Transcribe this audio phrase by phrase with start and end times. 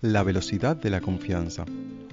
[0.00, 1.64] La velocidad de la confianza,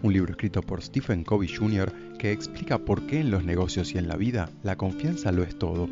[0.01, 2.17] un libro escrito por Stephen Covey Jr.
[2.17, 5.59] que explica por qué en los negocios y en la vida la confianza lo es
[5.59, 5.87] todo.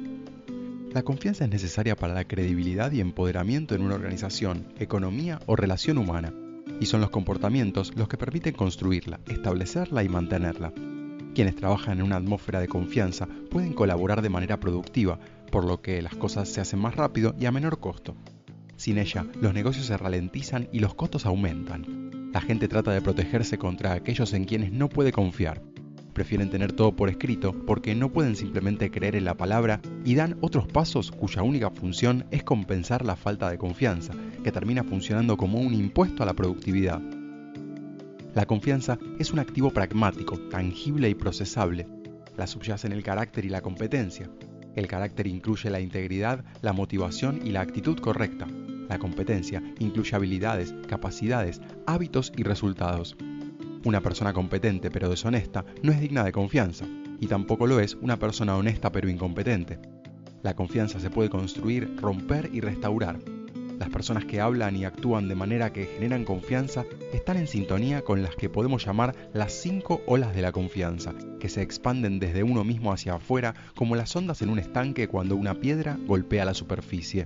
[0.92, 6.00] La confianza es necesaria para la credibilidad y empoderamiento en una organización, economía o relación
[6.00, 6.34] humana,
[6.80, 10.74] y son los comportamientos los que permiten construirla, establecerla y mantenerla.
[11.36, 15.20] Quienes trabajan en una atmósfera de confianza pueden colaborar de manera productiva,
[15.52, 18.16] por lo que las cosas se hacen más rápido y a menor costo.
[18.76, 22.32] Sin ella, los negocios se ralentizan y los costos aumentan.
[22.34, 25.62] La gente trata de protegerse contra aquellos en quienes no puede confiar.
[26.14, 30.38] Prefieren tener todo por escrito porque no pueden simplemente creer en la palabra y dan
[30.42, 34.14] otros pasos cuya única función es compensar la falta de confianza,
[34.44, 37.02] que termina funcionando como un impuesto a la productividad.
[38.36, 41.88] La confianza es un activo pragmático, tangible y procesable.
[42.36, 44.28] La subyace en el carácter y la competencia.
[44.76, 48.48] El carácter incluye la integridad, la motivación y la actitud correcta.
[48.94, 53.18] La competencia incluye habilidades, capacidades, hábitos y resultados.
[53.86, 56.86] Una persona competente pero deshonesta no es digna de confianza,
[57.20, 59.80] y tampoco lo es una persona honesta pero incompetente.
[60.44, 63.18] La confianza se puede construir, romper y restaurar.
[63.80, 68.22] Las personas que hablan y actúan de manera que generan confianza están en sintonía con
[68.22, 72.64] las que podemos llamar las cinco olas de la confianza, que se expanden desde uno
[72.64, 77.26] mismo hacia afuera como las ondas en un estanque cuando una piedra golpea la superficie.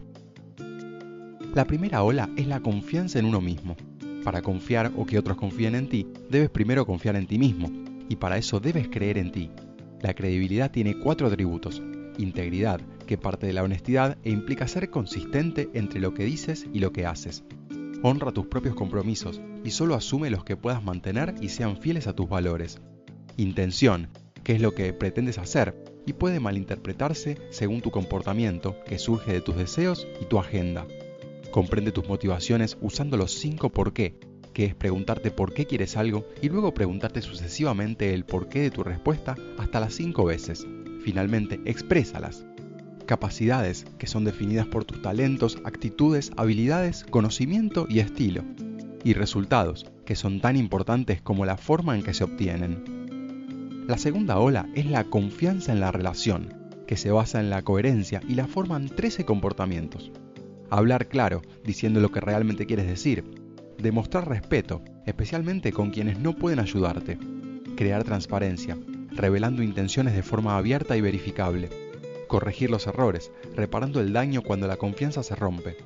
[1.54, 3.76] La primera ola es la confianza en uno mismo.
[4.24, 7.72] Para confiar o que otros confíen en ti, debes primero confiar en ti mismo,
[8.10, 9.50] y para eso debes creer en ti.
[10.02, 11.82] La credibilidad tiene cuatro atributos.
[12.18, 16.80] Integridad, que parte de la honestidad e implica ser consistente entre lo que dices y
[16.80, 17.44] lo que haces.
[18.04, 22.14] Honra tus propios compromisos y solo asume los que puedas mantener y sean fieles a
[22.14, 22.80] tus valores.
[23.38, 24.10] Intención,
[24.44, 25.76] que es lo que pretendes hacer
[26.06, 30.86] y puede malinterpretarse según tu comportamiento que surge de tus deseos y tu agenda.
[31.58, 34.20] Comprende tus motivaciones usando los 5 por qué,
[34.54, 38.84] que es preguntarte por qué quieres algo y luego preguntarte sucesivamente el porqué de tu
[38.84, 40.68] respuesta hasta las 5 veces.
[41.04, 42.46] Finalmente, exprésalas.
[43.08, 48.44] Capacidades, que son definidas por tus talentos, actitudes, habilidades, conocimiento y estilo.
[49.04, 53.86] Y resultados, que son tan importantes como la forma en que se obtienen.
[53.88, 56.54] La segunda ola es la confianza en la relación,
[56.86, 60.12] que se basa en la coherencia y la forman 13 comportamientos.
[60.70, 63.24] Hablar claro, diciendo lo que realmente quieres decir.
[63.78, 67.18] Demostrar respeto, especialmente con quienes no pueden ayudarte.
[67.78, 68.78] Crear transparencia,
[69.12, 71.70] revelando intenciones de forma abierta y verificable.
[72.28, 75.78] Corregir los errores, reparando el daño cuando la confianza se rompe.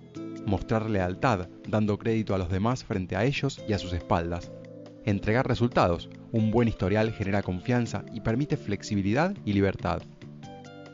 [0.47, 4.51] Mostrar lealtad, dando crédito a los demás frente a ellos y a sus espaldas.
[5.05, 6.09] Entregar resultados.
[6.31, 10.01] Un buen historial genera confianza y permite flexibilidad y libertad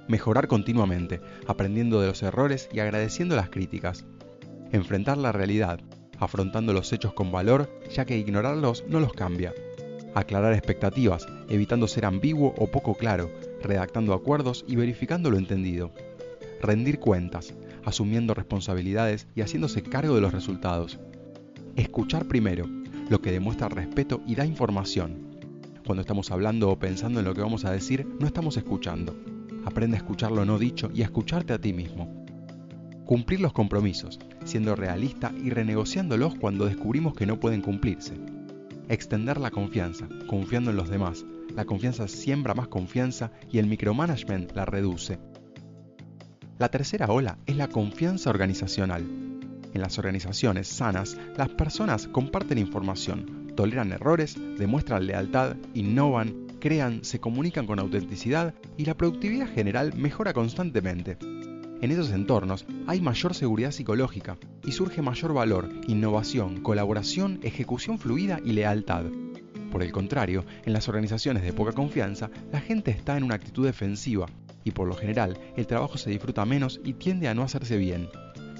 [0.07, 4.05] mejorar continuamente, aprendiendo de los errores y agradeciendo las críticas.
[4.71, 5.79] Enfrentar la realidad,
[6.19, 9.53] afrontando los hechos con valor, ya que ignorarlos no los cambia.
[10.15, 13.31] Aclarar expectativas, evitando ser ambiguo o poco claro,
[13.61, 15.91] redactando acuerdos y verificando lo entendido.
[16.61, 17.53] Rendir cuentas,
[17.85, 20.99] asumiendo responsabilidades y haciéndose cargo de los resultados.
[21.75, 22.65] Escuchar primero,
[23.09, 25.27] lo que demuestra respeto y da información.
[25.85, 29.15] Cuando estamos hablando o pensando en lo que vamos a decir, no estamos escuchando.
[29.67, 32.25] Aprende a escuchar lo no dicho y a escucharte a ti mismo.
[33.03, 38.13] Cumplir los compromisos, siendo realista y renegociándolos cuando descubrimos que no pueden cumplirse.
[38.87, 41.25] Extender la confianza, confiando en los demás.
[41.53, 45.19] La confianza siembra más confianza y el micromanagement la reduce.
[46.59, 49.03] La tercera ola es la confianza organizacional.
[49.73, 57.19] En las organizaciones sanas, las personas comparten información, toleran errores, demuestran lealtad, innovan, crean, se
[57.19, 61.17] comunican con autenticidad y la productividad general mejora constantemente.
[61.79, 68.39] En esos entornos hay mayor seguridad psicológica y surge mayor valor, innovación, colaboración, ejecución fluida
[68.43, 69.05] y lealtad.
[69.71, 73.65] Por el contrario, en las organizaciones de poca confianza, la gente está en una actitud
[73.65, 74.25] defensiva
[74.63, 78.09] y por lo general el trabajo se disfruta menos y tiende a no hacerse bien.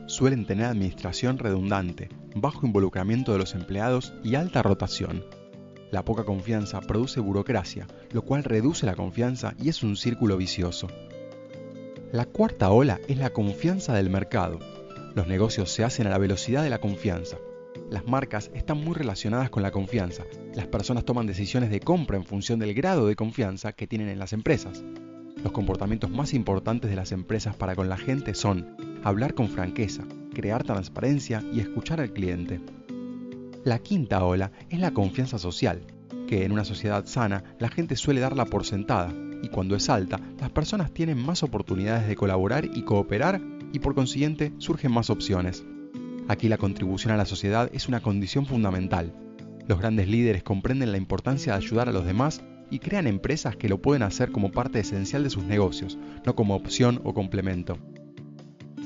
[0.05, 5.25] Suelen tener administración redundante, bajo involucramiento de los empleados y alta rotación.
[5.89, 10.87] La poca confianza produce burocracia, lo cual reduce la confianza y es un círculo vicioso.
[12.11, 14.59] La cuarta ola es la confianza del mercado.
[15.15, 17.37] Los negocios se hacen a la velocidad de la confianza.
[17.89, 20.23] Las marcas están muy relacionadas con la confianza.
[20.53, 24.19] Las personas toman decisiones de compra en función del grado de confianza que tienen en
[24.19, 24.83] las empresas.
[25.41, 30.03] Los comportamientos más importantes de las empresas para con la gente son hablar con franqueza,
[30.33, 32.59] crear transparencia y escuchar al cliente.
[33.63, 35.81] La quinta ola es la confianza social,
[36.27, 40.19] que en una sociedad sana la gente suele darla por sentada, y cuando es alta,
[40.39, 43.41] las personas tienen más oportunidades de colaborar y cooperar
[43.73, 45.65] y por consiguiente surgen más opciones.
[46.27, 49.13] Aquí la contribución a la sociedad es una condición fundamental.
[49.67, 53.69] Los grandes líderes comprenden la importancia de ayudar a los demás y crean empresas que
[53.69, 57.77] lo pueden hacer como parte esencial de sus negocios, no como opción o complemento.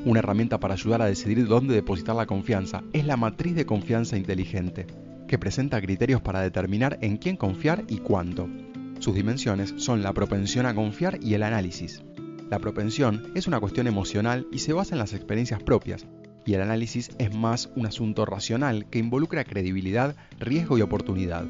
[0.03, 4.17] Una herramienta para ayudar a decidir dónde depositar la confianza es la matriz de confianza
[4.17, 4.87] inteligente,
[5.27, 8.49] que presenta criterios para determinar en quién confiar y cuánto.
[8.97, 12.01] Sus dimensiones son la propensión a confiar y el análisis.
[12.49, 16.07] La propensión es una cuestión emocional y se basa en las experiencias propias,
[16.47, 21.45] y el análisis es más un asunto racional que involucra credibilidad, riesgo y oportunidad.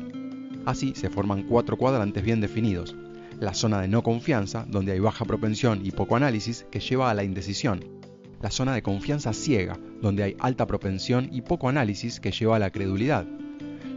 [0.65, 2.97] Así se forman cuatro cuadrantes bien definidos.
[3.39, 7.13] La zona de no confianza, donde hay baja propensión y poco análisis, que lleva a
[7.13, 8.00] la indecisión.
[8.41, 12.59] La zona de confianza ciega, donde hay alta propensión y poco análisis, que lleva a
[12.59, 13.27] la credulidad.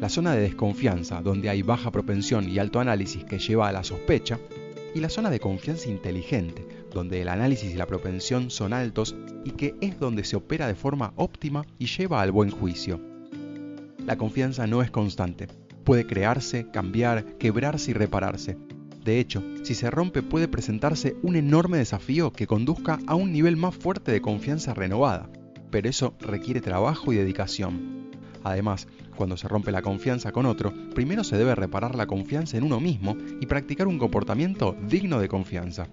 [0.00, 3.85] La zona de desconfianza, donde hay baja propensión y alto análisis, que lleva a la
[3.85, 4.38] sospecha.
[4.94, 9.52] Y la zona de confianza inteligente, donde el análisis y la propensión son altos y
[9.52, 13.00] que es donde se opera de forma óptima y lleva al buen juicio.
[14.06, 15.49] La confianza no es constante,
[15.85, 18.58] puede crearse, cambiar, quebrarse y repararse.
[19.05, 23.56] De hecho, si se rompe puede presentarse un enorme desafío que conduzca a un nivel
[23.56, 25.29] más fuerte de confianza renovada,
[25.71, 28.11] pero eso requiere trabajo y dedicación.
[28.43, 32.65] Además, cuando se rompe la confianza con otro, primero se debe reparar la confianza en
[32.65, 35.87] uno mismo y practicar un comportamiento digno de confianza.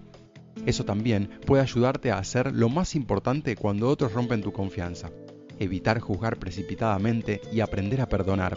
[0.64, 5.10] Eso también puede ayudarte a hacer lo más importante cuando otros rompen tu confianza,
[5.58, 8.56] evitar juzgar precipitadamente y aprender a perdonar.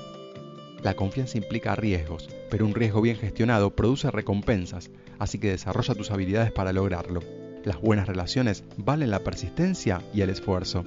[0.86, 6.12] La confianza implica riesgos, pero un riesgo bien gestionado produce recompensas, así que desarrolla tus
[6.12, 7.22] habilidades para lograrlo.
[7.64, 10.86] Las buenas relaciones valen la persistencia y el esfuerzo.